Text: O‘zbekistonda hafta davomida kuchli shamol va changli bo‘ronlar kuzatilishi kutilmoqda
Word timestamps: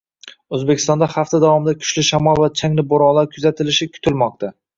O‘zbekistonda 0.57 1.09
hafta 1.15 1.39
davomida 1.43 1.73
kuchli 1.83 2.05
shamol 2.07 2.41
va 2.45 2.49
changli 2.63 2.87
bo‘ronlar 2.95 3.29
kuzatilishi 3.37 3.91
kutilmoqda 3.93 4.53